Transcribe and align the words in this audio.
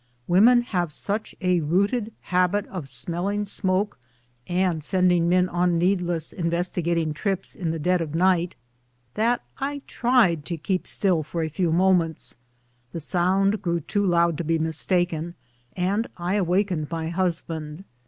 Women 0.27 0.61
have 0.63 0.91
such 0.91 1.35
a 1.41 1.59
rooted 1.59 2.11
habit 2.21 2.65
of 2.69 2.89
smelling 2.89 3.45
smoke 3.45 3.99
and 4.47 4.83
sending 4.83 5.29
men 5.29 5.47
on 5.47 5.77
needless 5.77 6.33
investigating 6.33 7.13
trips 7.13 7.53
in 7.53 7.69
the 7.69 7.77
dead 7.77 8.01
of 8.01 8.15
night, 8.15 8.55
that 9.13 9.43
I 9.59 9.83
tried 9.85 10.43
to 10.45 10.57
keep 10.57 10.87
still 10.87 11.21
for 11.21 11.43
a 11.43 11.49
few 11.49 11.69
moments. 11.69 12.35
The 12.93 12.99
sound 12.99 13.61
grew 13.61 13.79
too 13.81 14.03
loud 14.03 14.39
to 14.39 14.43
be 14.43 14.57
mistaken, 14.57 15.35
and 15.77 16.07
I 16.17 16.33
awakened 16.33 16.89
my 16.89 17.09
husband. 17.09 17.83